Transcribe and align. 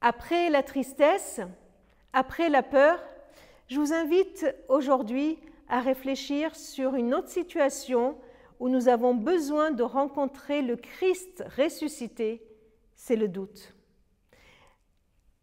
Après 0.00 0.48
la 0.48 0.62
tristesse, 0.62 1.40
après 2.14 2.48
la 2.48 2.62
peur, 2.62 2.98
je 3.68 3.78
vous 3.78 3.92
invite 3.92 4.46
aujourd'hui 4.68 5.38
à 5.68 5.80
réfléchir 5.80 6.56
sur 6.56 6.94
une 6.94 7.14
autre 7.14 7.28
situation 7.28 8.16
où 8.60 8.68
nous 8.68 8.88
avons 8.88 9.14
besoin 9.14 9.70
de 9.70 9.82
rencontrer 9.82 10.62
le 10.62 10.76
Christ 10.76 11.44
ressuscité, 11.56 12.42
c'est 12.94 13.16
le 13.16 13.28
doute. 13.28 13.74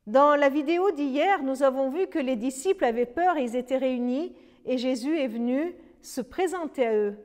Dans 0.08 0.36
la 0.36 0.50
vidéo 0.50 0.90
d'hier, 0.92 1.44
nous 1.44 1.62
avons 1.62 1.90
vu 1.90 2.08
que 2.08 2.20
les 2.20 2.36
disciples 2.36 2.86
avaient 2.86 3.06
peur, 3.06 3.38
ils 3.38 3.56
étaient 3.56 3.78
réunis 3.78 4.36
et 4.66 4.78
Jésus 4.78 5.20
est 5.20 5.28
venu 5.28 5.76
se 6.02 6.22
présenter 6.22 6.88
à 6.88 6.96
eux. 6.96 7.18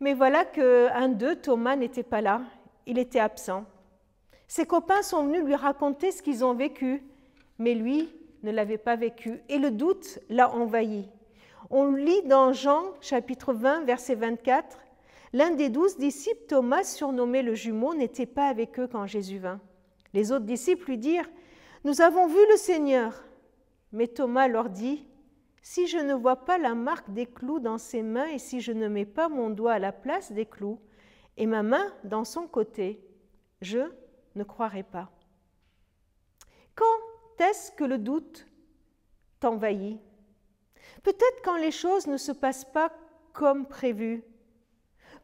Mais 0.00 0.12
voilà 0.12 0.44
qu'un 0.44 1.08
d'eux, 1.08 1.36
Thomas, 1.36 1.76
n'était 1.76 2.02
pas 2.02 2.20
là, 2.20 2.42
il 2.84 2.98
était 2.98 3.20
absent. 3.20 3.64
Ses 4.48 4.66
copains 4.66 5.02
sont 5.02 5.24
venus 5.24 5.44
lui 5.44 5.54
raconter 5.54 6.12
ce 6.12 6.22
qu'ils 6.22 6.44
ont 6.44 6.54
vécu, 6.54 7.02
mais 7.58 7.74
lui 7.74 8.08
ne 8.42 8.50
l'avait 8.50 8.78
pas 8.78 8.96
vécu 8.96 9.40
et 9.48 9.58
le 9.58 9.70
doute 9.70 10.20
l'a 10.28 10.54
envahi. 10.54 11.08
On 11.70 11.92
lit 11.92 12.22
dans 12.22 12.52
Jean 12.52 12.84
chapitre 13.00 13.52
20, 13.52 13.84
verset 13.84 14.14
24, 14.14 14.78
L'un 15.32 15.50
des 15.50 15.68
douze 15.68 15.98
disciples, 15.98 16.46
Thomas, 16.48 16.84
surnommé 16.84 17.42
le 17.42 17.54
jumeau, 17.54 17.94
n'était 17.94 18.26
pas 18.26 18.46
avec 18.46 18.78
eux 18.78 18.86
quand 18.86 19.06
Jésus 19.06 19.38
vint. 19.38 19.60
Les 20.14 20.30
autres 20.32 20.44
disciples 20.44 20.86
lui 20.86 20.98
dirent, 20.98 21.28
Nous 21.84 22.00
avons 22.00 22.26
vu 22.26 22.38
le 22.50 22.56
Seigneur. 22.56 23.24
Mais 23.92 24.06
Thomas 24.06 24.46
leur 24.46 24.70
dit, 24.70 25.04
Si 25.62 25.88
je 25.88 25.98
ne 25.98 26.14
vois 26.14 26.36
pas 26.36 26.56
la 26.56 26.74
marque 26.74 27.12
des 27.12 27.26
clous 27.26 27.58
dans 27.58 27.78
ses 27.78 28.02
mains 28.02 28.28
et 28.28 28.38
si 28.38 28.60
je 28.60 28.72
ne 28.72 28.88
mets 28.88 29.04
pas 29.04 29.28
mon 29.28 29.50
doigt 29.50 29.72
à 29.72 29.78
la 29.78 29.92
place 29.92 30.30
des 30.32 30.46
clous 30.46 30.78
et 31.36 31.46
ma 31.46 31.62
main 31.62 31.92
dans 32.04 32.24
son 32.24 32.46
côté, 32.46 33.00
je 33.60 33.90
ne 34.36 34.44
croirai 34.44 34.82
pas. 34.82 35.10
Quand 36.74 36.84
est-ce 37.38 37.72
que 37.72 37.84
le 37.84 37.98
doute 37.98 38.46
t'envahit? 39.40 40.00
Peut-être 41.02 41.42
quand 41.44 41.56
les 41.56 41.70
choses 41.70 42.06
ne 42.06 42.16
se 42.16 42.32
passent 42.32 42.64
pas 42.64 42.92
comme 43.32 43.66
prévu. 43.66 44.22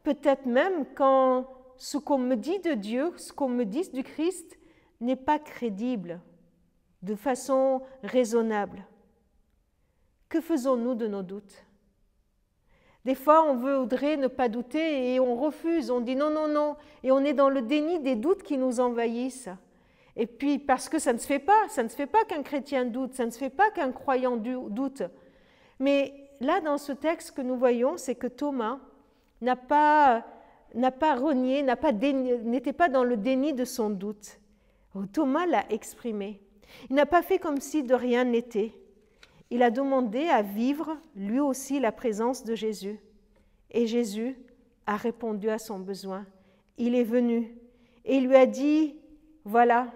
Peut-être 0.03 0.45
même 0.45 0.85
quand 0.95 1.47
ce 1.77 1.97
qu'on 1.97 2.17
me 2.17 2.35
dit 2.35 2.59
de 2.59 2.73
Dieu, 2.73 3.13
ce 3.17 3.33
qu'on 3.33 3.49
me 3.49 3.65
dit 3.65 3.89
du 3.91 4.03
Christ 4.03 4.57
n'est 4.99 5.15
pas 5.15 5.39
crédible 5.39 6.21
de 7.01 7.15
façon 7.15 7.81
raisonnable. 8.03 8.85
Que 10.29 10.41
faisons-nous 10.41 10.95
de 10.95 11.07
nos 11.07 11.23
doutes? 11.23 11.65
Des 13.05 13.15
fois, 13.15 13.43
on 13.43 13.55
voudrait 13.55 14.15
ne 14.15 14.27
pas 14.27 14.47
douter 14.47 15.13
et 15.13 15.19
on 15.19 15.35
refuse, 15.35 15.91
on 15.91 15.99
dit 15.99 16.15
non, 16.15 16.29
non, 16.29 16.47
non, 16.47 16.77
et 17.03 17.11
on 17.11 17.19
est 17.19 17.33
dans 17.33 17.49
le 17.49 17.61
déni 17.61 17.99
des 17.99 18.15
doutes 18.15 18.43
qui 18.43 18.57
nous 18.57 18.79
envahissent. 18.79 19.49
Et 20.15 20.25
puis, 20.25 20.59
parce 20.59 20.89
que 20.89 20.99
ça 20.99 21.11
ne 21.11 21.17
se 21.17 21.25
fait 21.25 21.39
pas, 21.39 21.67
ça 21.69 21.83
ne 21.83 21.89
se 21.89 21.95
fait 21.95 22.07
pas 22.07 22.23
qu'un 22.23 22.43
chrétien 22.43 22.85
doute, 22.85 23.15
ça 23.15 23.25
ne 23.25 23.31
se 23.31 23.37
fait 23.37 23.49
pas 23.49 23.71
qu'un 23.71 23.91
croyant 23.91 24.37
doute. 24.37 25.03
Mais 25.79 26.13
là, 26.39 26.61
dans 26.61 26.77
ce 26.77 26.91
texte 26.93 27.31
que 27.31 27.41
nous 27.41 27.57
voyons, 27.57 27.97
c'est 27.97 28.15
que 28.15 28.27
Thomas 28.27 28.79
n'a 29.41 29.55
pas, 29.55 30.23
n'a 30.73 30.91
pas 30.91 31.15
renié, 31.15 31.63
n'était 31.63 32.73
pas, 32.73 32.85
pas 32.85 32.89
dans 32.89 33.03
le 33.03 33.17
déni 33.17 33.53
de 33.53 33.65
son 33.65 33.89
doute. 33.89 34.39
Thomas 35.11 35.45
l'a 35.45 35.65
exprimé. 35.71 36.39
Il 36.89 36.95
n'a 36.95 37.05
pas 37.05 37.21
fait 37.21 37.39
comme 37.39 37.59
si 37.59 37.83
de 37.83 37.93
rien 37.95 38.23
n'était. 38.23 38.73
Il 39.53 39.61
a 39.61 39.69
demandé 39.69 40.29
à 40.29 40.41
vivre 40.41 40.97
lui 41.15 41.39
aussi 41.39 41.79
la 41.79 41.91
présence 41.91 42.43
de 42.43 42.55
Jésus. 42.55 42.99
Et 43.69 43.85
Jésus 43.85 44.35
a 44.87 44.97
répondu 44.97 45.47
à 45.47 45.59
son 45.59 45.77
besoin. 45.77 46.25
Il 46.79 46.95
est 46.95 47.03
venu 47.03 47.55
et 48.03 48.17
il 48.17 48.27
lui 48.27 48.35
a 48.35 48.47
dit, 48.47 48.95
voilà, 49.45 49.91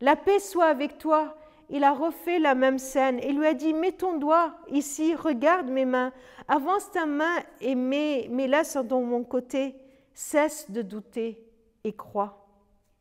la 0.00 0.14
paix 0.14 0.38
soit 0.38 0.66
avec 0.66 0.98
toi 0.98 1.36
il 1.68 1.82
a 1.82 1.92
refait 1.92 2.38
la 2.38 2.54
même 2.54 2.78
scène 2.78 3.18
et 3.20 3.32
lui 3.32 3.46
a 3.46 3.54
dit, 3.54 3.72
mets 3.72 3.90
ton 3.90 4.18
doigt 4.18 4.54
ici, 4.68 5.16
regarde 5.16 5.68
mes 5.68 5.84
mains, 5.84 6.12
avance 6.46 6.90
ta 6.92 7.06
main 7.06 7.38
et 7.60 7.74
mets-la 7.74 8.62
sur 8.62 8.84
mon 8.84 9.24
côté, 9.24 9.74
cesse 10.14 10.70
de 10.70 10.82
douter 10.82 11.44
et 11.82 11.92
crois. 11.92 12.46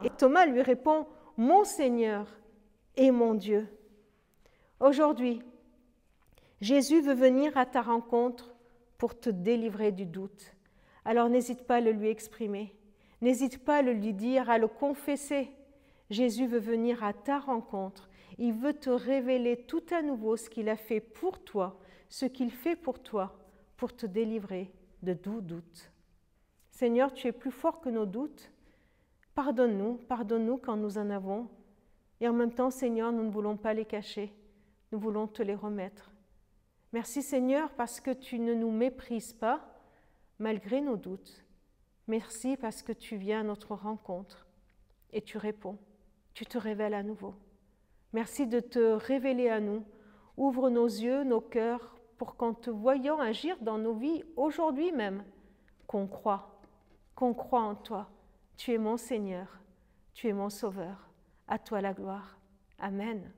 Et 0.04 0.10
Thomas 0.10 0.48
lui 0.48 0.64
répond, 0.64 1.06
mon 1.38 1.64
Seigneur 1.64 2.28
et 2.96 3.12
mon 3.12 3.36
Dieu. 3.36 3.68
Aujourd'hui, 4.80 5.42
Jésus 6.62 7.02
veut 7.02 7.14
venir 7.14 7.56
à 7.58 7.66
ta 7.66 7.82
rencontre 7.82 8.54
pour 8.98 9.20
te 9.20 9.30
délivrer 9.30 9.92
du 9.92 10.06
doute. 10.06 10.54
Alors 11.06 11.30
n'hésite 11.30 11.66
pas 11.66 11.76
à 11.76 11.82
le 11.82 11.92
lui 11.92 12.10
exprimer, 12.10 12.76
n'hésite 13.22 13.64
pas 13.64 13.78
à 13.78 13.82
le 13.82 13.94
lui 13.94 14.14
dire, 14.14 14.50
à 14.50 14.58
le 14.58 14.68
confesser. 14.68 15.50
Jésus 16.10 16.48
veut 16.48 16.60
venir 16.60 17.04
à 17.04 17.14
ta 17.14 17.40
rencontre 17.40 18.10
il 18.40 18.54
veut 18.54 18.74
te 18.74 18.90
révéler 18.90 19.58
tout 19.58 19.84
à 19.92 20.02
nouveau 20.02 20.38
ce 20.38 20.50
qu'il 20.50 20.70
a 20.70 20.78
fait 20.78 21.02
pour 21.02 21.44
toi, 21.44 21.78
ce 22.08 22.26
qu'il 22.26 22.52
fait 22.52 22.78
pour 22.78 23.00
toi, 23.00 23.38
pour 23.76 23.94
te 23.94 24.06
délivrer 24.06 24.72
de 25.04 25.14
tout 25.14 25.42
doute. 25.42 25.92
Seigneur, 26.72 27.14
tu 27.14 27.28
es 27.28 27.34
plus 27.34 27.52
fort 27.52 27.82
que 27.82 27.90
nos 27.90 28.06
doutes. 28.06 28.50
Pardonne-nous, 29.36 29.96
pardonne-nous 30.08 30.58
quand 30.58 30.78
nous 30.78 30.98
en 30.98 31.10
avons. 31.10 31.50
Et 32.22 32.30
en 32.30 32.34
même 32.34 32.54
temps, 32.54 32.72
Seigneur, 32.72 33.12
nous 33.12 33.24
ne 33.24 33.30
voulons 33.30 33.58
pas 33.58 33.74
les 33.74 33.86
cacher, 33.86 34.34
nous 34.94 35.00
voulons 35.00 35.28
te 35.28 35.44
les 35.44 35.56
remettre. 35.56 36.10
Merci 36.92 37.22
Seigneur 37.22 37.72
parce 37.72 38.00
que 38.00 38.12
tu 38.12 38.40
ne 38.40 38.54
nous 38.54 38.72
méprises 38.72 39.34
pas 39.34 39.62
malgré 40.40 40.82
nos 40.82 40.98
doutes. 40.98 41.46
Merci 42.08 42.58
parce 42.58 42.82
que 42.82 42.94
tu 42.94 43.18
viens 43.18 43.42
à 43.42 43.44
notre 43.44 43.76
rencontre 43.76 44.48
et 45.14 45.22
tu 45.22 45.38
réponds, 45.38 45.78
tu 46.34 46.46
te 46.46 46.58
révèles 46.58 46.96
à 46.96 47.04
nouveau. 47.04 47.36
Merci 48.14 48.48
de 48.48 48.60
te 48.60 48.80
révéler 48.80 49.50
à 49.50 49.60
nous. 49.60 49.86
Ouvre 50.38 50.70
nos 50.70 50.88
yeux, 50.88 51.24
nos 51.24 51.42
cœurs, 51.42 51.96
pour 52.18 52.36
qu'en 52.36 52.54
te 52.54 52.70
voyant 52.70 53.20
agir 53.20 53.58
dans 53.62 53.78
nos 53.78 53.94
vies 53.94 54.24
aujourd'hui 54.36 54.92
même, 54.92 55.24
qu'on 55.88 56.08
croit, 56.08 56.60
qu'on 57.16 57.34
croit 57.34 57.62
en 57.62 57.76
toi. 57.76 58.10
Tu 58.58 58.74
es 58.74 58.78
mon 58.78 58.98
Seigneur, 58.98 59.60
tu 60.14 60.28
es 60.28 60.34
mon 60.34 60.50
Sauveur. 60.50 61.10
À 61.48 61.60
toi 61.60 61.82
la 61.82 61.94
gloire. 61.94 62.38
Amen. 62.78 63.32